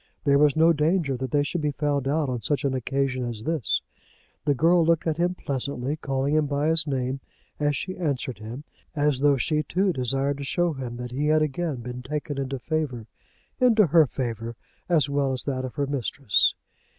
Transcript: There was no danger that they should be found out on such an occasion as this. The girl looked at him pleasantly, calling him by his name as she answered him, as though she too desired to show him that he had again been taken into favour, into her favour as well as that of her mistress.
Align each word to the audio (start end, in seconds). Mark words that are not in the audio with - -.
There 0.23 0.39
was 0.39 0.55
no 0.55 0.73
danger 0.73 1.15
that 1.17 1.29
they 1.29 1.43
should 1.43 1.61
be 1.61 1.69
found 1.73 2.07
out 2.07 2.27
on 2.27 2.41
such 2.41 2.65
an 2.65 2.73
occasion 2.73 3.23
as 3.23 3.43
this. 3.43 3.83
The 4.45 4.55
girl 4.55 4.83
looked 4.83 5.05
at 5.05 5.17
him 5.17 5.35
pleasantly, 5.35 5.95
calling 5.95 6.33
him 6.33 6.47
by 6.47 6.69
his 6.69 6.87
name 6.87 7.19
as 7.59 7.75
she 7.75 7.95
answered 7.97 8.39
him, 8.39 8.63
as 8.95 9.19
though 9.19 9.37
she 9.37 9.61
too 9.61 9.93
desired 9.93 10.39
to 10.39 10.43
show 10.43 10.73
him 10.73 10.97
that 10.97 11.11
he 11.11 11.27
had 11.27 11.43
again 11.43 11.81
been 11.81 12.01
taken 12.01 12.39
into 12.39 12.57
favour, 12.57 13.05
into 13.59 13.85
her 13.85 14.07
favour 14.07 14.55
as 14.89 15.07
well 15.07 15.33
as 15.33 15.43
that 15.43 15.65
of 15.65 15.75
her 15.75 15.85
mistress. 15.85 16.55